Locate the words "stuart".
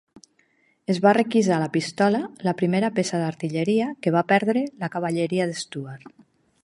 5.61-6.11